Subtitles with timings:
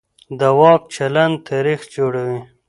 [0.39, 2.39] د واک چلند تاریخ جوړوي